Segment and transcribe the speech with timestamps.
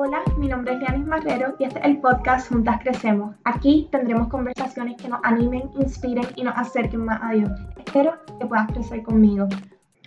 [0.00, 3.34] Hola, mi nombre es Lianis Marrero y este es el podcast Juntas Crecemos.
[3.42, 7.50] Aquí tendremos conversaciones que nos animen, inspiren y nos acerquen más a Dios.
[7.84, 9.48] Espero que puedas crecer conmigo.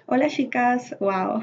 [0.05, 1.41] Hola chicas, wow.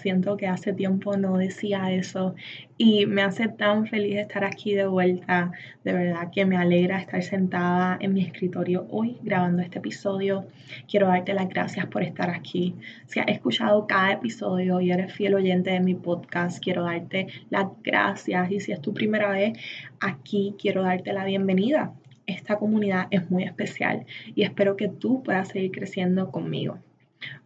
[0.00, 2.34] Siento que hace tiempo no decía eso
[2.78, 5.52] y me hace tan feliz estar aquí de vuelta.
[5.84, 10.46] De verdad que me alegra estar sentada en mi escritorio hoy grabando este episodio.
[10.88, 12.76] Quiero darte las gracias por estar aquí.
[13.08, 17.66] Si has escuchado cada episodio y eres fiel oyente de mi podcast, quiero darte las
[17.82, 18.50] gracias.
[18.50, 19.58] Y si es tu primera vez
[20.00, 21.92] aquí, quiero darte la bienvenida.
[22.24, 26.78] Esta comunidad es muy especial y espero que tú puedas seguir creciendo conmigo.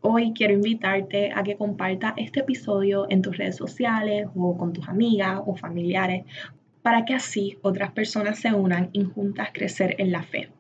[0.01, 4.89] Hoy quiero invitarte a que compartas este episodio en tus redes sociales o con tus
[4.89, 6.25] amigas o familiares
[6.83, 10.51] para que así otras personas se unan y juntas crecer en la fe.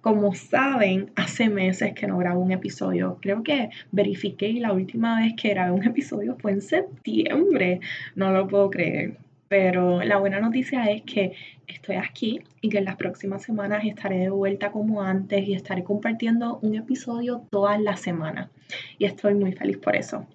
[0.00, 3.18] Como saben, hace meses que no grabo un episodio.
[3.20, 7.80] Creo que verifiqué y la última vez que grabé un episodio fue en septiembre.
[8.14, 9.18] No lo puedo creer.
[9.48, 11.32] Pero la buena noticia es que
[11.66, 15.84] estoy aquí y que en las próximas semanas estaré de vuelta como antes y estaré
[15.84, 18.50] compartiendo un episodio todas las semanas.
[18.98, 20.26] Y estoy muy feliz por eso.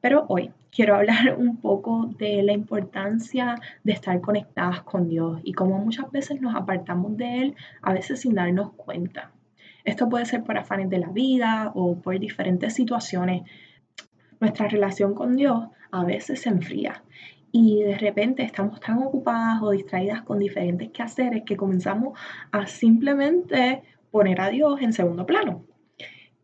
[0.00, 5.52] Pero hoy quiero hablar un poco de la importancia de estar conectadas con Dios y
[5.52, 9.30] cómo muchas veces nos apartamos de Él, a veces sin darnos cuenta.
[9.84, 13.42] Esto puede ser por afanes de la vida o por diferentes situaciones.
[14.40, 17.02] Nuestra relación con Dios a veces se enfría
[17.52, 22.18] y de repente estamos tan ocupadas o distraídas con diferentes quehaceres que comenzamos
[22.50, 25.64] a simplemente poner a Dios en segundo plano.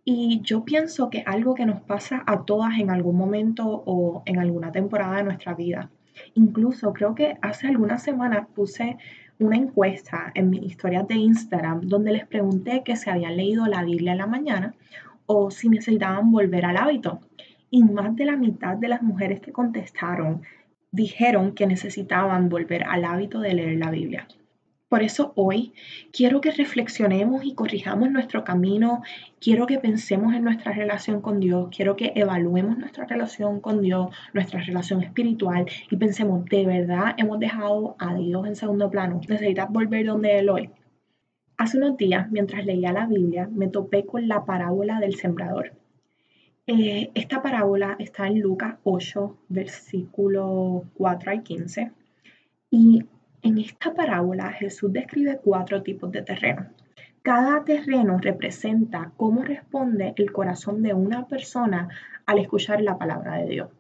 [0.05, 4.39] Y yo pienso que algo que nos pasa a todas en algún momento o en
[4.39, 5.91] alguna temporada de nuestra vida.
[6.35, 8.99] Incluso creo que hace algunas semanas puse
[9.39, 13.85] una encuesta en mis historias de Instagram donde les pregunté que se habían leído la
[13.85, 14.75] Biblia en la mañana
[15.27, 17.21] o si necesitaban volver al hábito.
[17.71, 20.43] Y más de la mitad de las mujeres que contestaron
[20.91, 24.27] dijeron que necesitaban volver al hábito de leer la Biblia.
[24.89, 25.75] Por eso hoy
[26.13, 29.03] quiero que reflexionemos y corrijamos nuestro camino,
[29.39, 34.09] quiero que pensemos en nuestra relación con Dios, quiero que evaluemos nuestra relación con Dios,
[34.33, 39.21] nuestra relación espiritual y pensemos, ¿de verdad hemos dejado a Dios en segundo plano?
[39.29, 40.71] ¿Necesitas volver donde Él hoy?
[41.59, 45.73] Hace unos días, mientras leía la Biblia, me topé con la parábola del sembrador.
[46.71, 51.93] Eh, esta parábola está en Lucas 8, versículo 4 al 15.
[52.71, 53.07] Y
[53.41, 56.67] en esta parábola Jesús describe cuatro tipos de terreno.
[57.23, 61.89] Cada terreno representa cómo responde el corazón de una persona
[62.27, 63.71] al escuchar la palabra de Dios.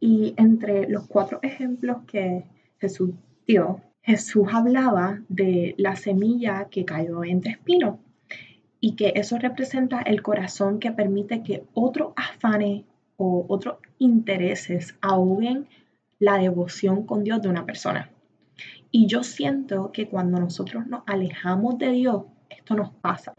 [0.00, 2.46] Y entre los cuatro ejemplos que
[2.78, 3.10] Jesús
[3.46, 7.98] dio, Jesús hablaba de la semilla que cayó entre espinos
[8.86, 12.84] y que eso representa el corazón que permite que otros afanes
[13.16, 15.66] o otros intereses ahoguen
[16.20, 18.12] la devoción con Dios de una persona.
[18.92, 23.34] Y yo siento que cuando nosotros nos alejamos de Dios, esto nos pasa.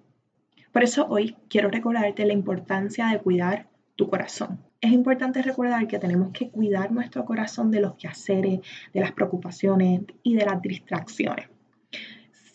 [0.74, 4.60] Por eso hoy quiero recordarte la importancia de cuidar tu corazón.
[4.82, 8.60] Es importante recordar que tenemos que cuidar nuestro corazón de los quehaceres,
[8.94, 11.48] de las preocupaciones y de las distracciones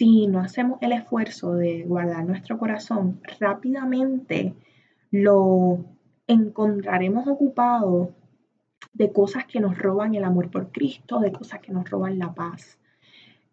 [0.02, 4.52] si no hacemos el esfuerzo de guardar nuestro corazón, rápidamente
[5.12, 5.84] lo
[6.26, 8.12] encontraremos ocupado
[8.92, 12.34] de cosas que nos roban el amor por Cristo, de cosas que nos roban la
[12.34, 12.80] paz.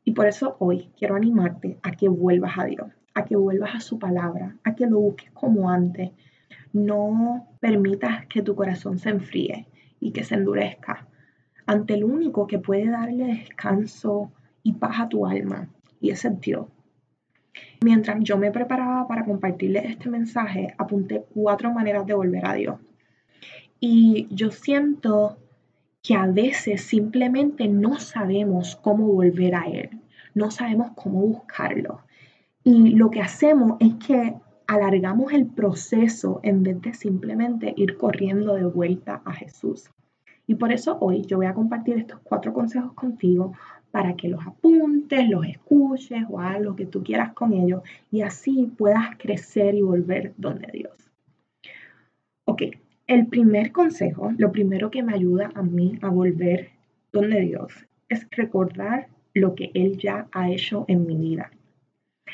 [0.04, 3.80] Y por eso hoy quiero animarte a que vuelvas a Dios, a que vuelvas a
[3.80, 6.10] su palabra, a que lo busques como antes.
[6.74, 9.68] No permitas que tu corazón se enfríe
[10.00, 11.08] y que se endurezca
[11.68, 14.32] ante el único que puede darle descanso
[14.64, 16.32] y paz a tu alma, y ese.
[17.82, 22.80] Mientras yo me preparaba para compartirles este mensaje, apunté cuatro maneras de volver a Dios.
[23.80, 25.38] Y yo siento
[26.02, 29.90] que a veces simplemente no sabemos cómo volver a Él,
[30.34, 32.02] no sabemos cómo buscarlo.
[32.64, 34.36] Y lo que hacemos es que
[34.68, 39.90] alargamos el proceso en vez de simplemente ir corriendo de vuelta a Jesús.
[40.46, 43.54] Y por eso hoy yo voy a compartir estos cuatro consejos contigo
[43.92, 47.82] para que los apuntes, los escuches o hagas lo que tú quieras con ellos
[48.12, 51.12] y así puedas crecer y volver donde Dios.
[52.46, 52.64] Ok,
[53.08, 56.70] el primer consejo, lo primero que me ayuda a mí a volver
[57.12, 57.74] donde Dios
[58.08, 61.52] es recordar lo que Él ya ha hecho en mi vida.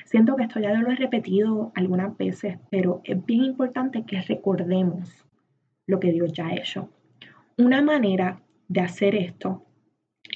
[0.04, 5.26] Siento que esto ya lo he repetido algunas veces, pero es bien importante que recordemos
[5.88, 6.90] lo que Dios ya ha hecho.
[7.58, 9.64] Una manera de hacer esto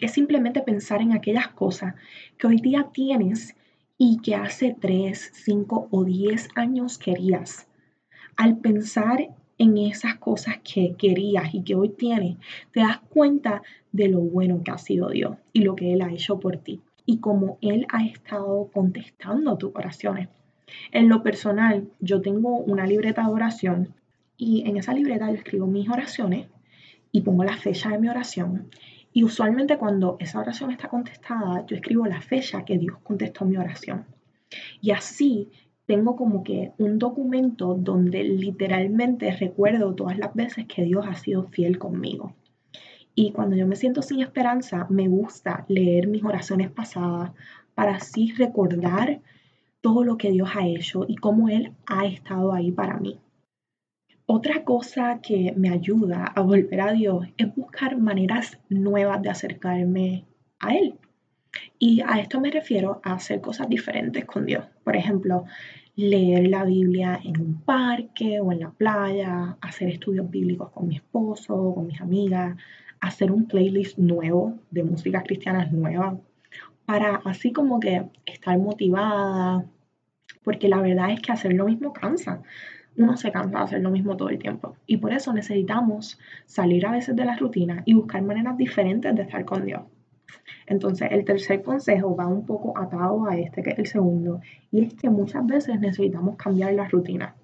[0.01, 1.95] es simplemente pensar en aquellas cosas
[2.37, 3.55] que hoy día tienes
[3.97, 7.67] y que hace 3, 5 o 10 años querías.
[8.37, 12.37] Al pensar en esas cosas que querías y que hoy tienes,
[12.71, 16.11] te das cuenta de lo bueno que ha sido Dios y lo que Él ha
[16.11, 20.29] hecho por ti y cómo Él ha estado contestando tus oraciones.
[20.91, 23.95] En lo personal, yo tengo una libreta de oración
[24.37, 26.47] y en esa libreta yo escribo mis oraciones
[27.11, 28.69] y pongo la fecha de mi oración.
[29.19, 33.57] Y usualmente cuando esa oración está contestada, yo escribo la fecha que Dios contestó mi
[33.57, 34.05] oración.
[34.79, 35.49] Y así
[35.85, 41.43] tengo como que un documento donde literalmente recuerdo todas las veces que Dios ha sido
[41.43, 42.33] fiel conmigo.
[43.13, 47.31] Y cuando yo me siento sin esperanza, me gusta leer mis oraciones pasadas
[47.75, 49.19] para así recordar
[49.81, 53.19] todo lo que Dios ha hecho y cómo Él ha estado ahí para mí.
[54.31, 60.23] Otra cosa que me ayuda a volver a Dios es buscar maneras nuevas de acercarme
[60.59, 60.93] a Él.
[61.79, 64.65] Y a esto me refiero a hacer cosas diferentes con Dios.
[64.83, 65.45] Por ejemplo,
[65.95, 70.97] leer la Biblia en un parque o en la playa, hacer estudios bíblicos con mi
[70.97, 72.55] esposo, con mis amigas,
[72.99, 76.19] hacer un playlist nuevo de música cristiana nueva,
[76.85, 79.65] para así como que estar motivada,
[80.43, 82.43] porque la verdad es que hacer lo mismo cansa.
[82.97, 84.75] Uno se cansa de hacer lo mismo todo el tiempo.
[84.85, 89.21] Y por eso necesitamos salir a veces de la rutina y buscar maneras diferentes de
[89.21, 89.83] estar con Dios.
[90.67, 94.41] Entonces, el tercer consejo va un poco atado a este, que es el segundo,
[94.71, 97.35] y es que muchas veces necesitamos cambiar la rutina.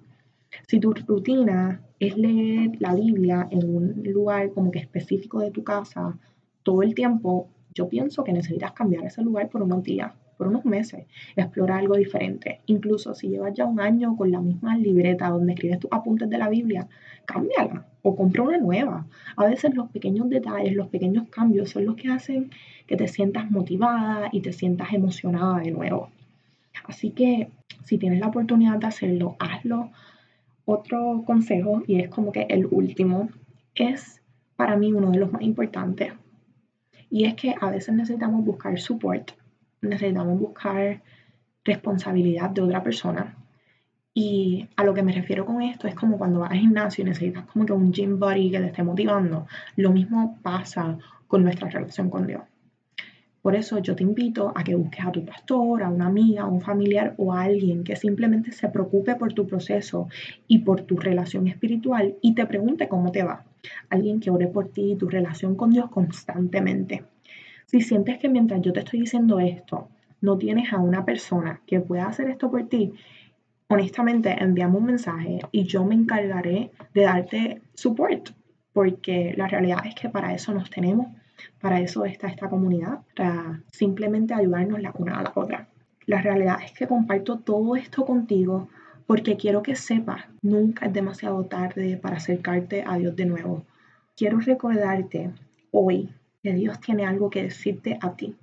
[0.66, 5.64] Si tu rutina es leer la Biblia en un lugar como que específico de tu
[5.64, 6.16] casa
[6.62, 10.64] todo el tiempo, yo pienso que necesitas cambiar ese lugar por unos días, por unos
[10.64, 12.60] meses, explorar algo diferente.
[12.66, 16.38] Incluso si llevas ya un año con la misma libreta donde escribes tus apuntes de
[16.38, 16.88] la Biblia,
[17.24, 19.06] cámbiala o compra una nueva.
[19.36, 22.50] A veces los pequeños detalles, los pequeños cambios son los que hacen
[22.86, 26.10] que te sientas motivada y te sientas emocionada de nuevo.
[26.84, 27.48] Así que
[27.84, 29.90] si tienes la oportunidad de hacerlo, hazlo.
[30.64, 33.28] Otro consejo, y es como que el último,
[33.74, 34.20] es
[34.56, 36.12] para mí uno de los más importantes.
[37.08, 39.30] Y es que a veces necesitamos buscar support
[39.80, 41.02] necesitamos buscar
[41.64, 43.36] responsabilidad de otra persona.
[44.14, 47.08] Y a lo que me refiero con esto es como cuando vas al gimnasio y
[47.08, 49.46] necesitas como que un gym buddy que te esté motivando.
[49.76, 52.42] Lo mismo pasa con nuestra relación con Dios.
[53.42, 56.46] Por eso yo te invito a que busques a tu pastor, a una amiga, a
[56.46, 60.08] un familiar o a alguien que simplemente se preocupe por tu proceso
[60.48, 63.44] y por tu relación espiritual y te pregunte cómo te va.
[63.88, 67.04] Alguien que ore por ti y tu relación con Dios constantemente.
[67.66, 69.88] Si sientes que mientras yo te estoy diciendo esto,
[70.20, 72.92] no tienes a una persona que pueda hacer esto por ti,
[73.68, 78.30] honestamente envíame un mensaje y yo me encargaré de darte support,
[78.72, 81.08] porque la realidad es que para eso nos tenemos,
[81.60, 85.68] para eso está esta comunidad, para simplemente ayudarnos la una a la otra.
[86.06, 88.68] La realidad es que comparto todo esto contigo
[89.08, 93.64] porque quiero que sepas, nunca es demasiado tarde para acercarte a Dios de nuevo.
[94.16, 95.32] Quiero recordarte
[95.72, 96.10] hoy
[96.54, 98.36] Dios tiene algo que decirte a ti.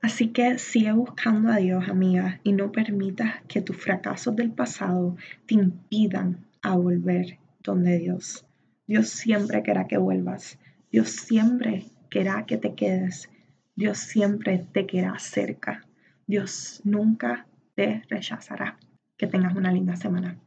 [0.00, 5.16] Así que sigue buscando a Dios, amiga, y no permitas que tus fracasos del pasado
[5.46, 8.44] te impidan a volver donde Dios.
[8.86, 10.58] Dios siempre querrá que vuelvas.
[10.92, 13.30] Dios siempre querrá que te quedes.
[13.74, 15.86] Dios siempre te queda cerca.
[16.26, 18.78] Dios nunca te rechazará.
[19.16, 20.38] Que tengas una linda semana.